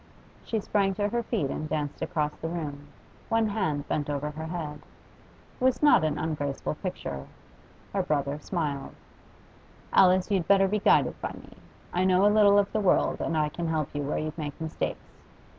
She 0.43 0.59
sprang 0.59 0.95
to 0.95 1.09
her 1.09 1.21
feet 1.21 1.51
and 1.51 1.69
danced 1.69 2.01
across 2.01 2.35
the 2.37 2.47
room, 2.47 2.87
one 3.29 3.49
hand 3.49 3.87
bent 3.87 4.09
over 4.09 4.31
her 4.31 4.47
head. 4.47 4.81
It 5.59 5.63
was 5.63 5.83
not 5.83 6.03
an 6.03 6.17
ungraceful 6.17 6.73
picture. 6.73 7.27
Her 7.93 8.01
brother 8.01 8.39
smiled. 8.39 8.95
'Alice, 9.93 10.31
you'd 10.31 10.47
better 10.47 10.67
be 10.67 10.79
guided 10.79 11.21
by 11.21 11.33
me. 11.33 11.55
I 11.93 12.03
know 12.05 12.25
a 12.25 12.33
little 12.33 12.57
of 12.57 12.71
the 12.71 12.79
world, 12.79 13.21
and 13.21 13.37
I 13.37 13.49
can 13.49 13.67
help 13.67 13.93
you 13.93 14.01
where 14.01 14.17
you'd 14.17 14.39
make 14.39 14.59
mistakes. 14.59 15.11